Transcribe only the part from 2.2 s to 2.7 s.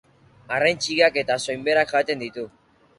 ditu.